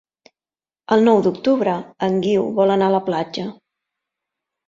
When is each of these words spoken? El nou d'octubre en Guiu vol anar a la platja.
El 0.95 1.03
nou 1.07 1.19
d'octubre 1.25 1.75
en 2.09 2.17
Guiu 2.23 2.47
vol 2.61 2.75
anar 2.77 2.89
a 2.93 2.93
la 2.97 3.03
platja. 3.11 3.47